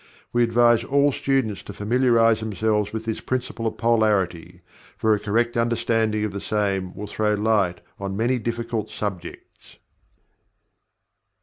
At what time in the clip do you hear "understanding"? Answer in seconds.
5.55-6.23